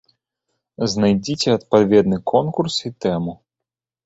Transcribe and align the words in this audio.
Знайдзіце 0.93 1.47
адпаведны 1.59 2.17
конкурс 2.33 2.75
і 2.91 2.95
тэму. 3.07 3.39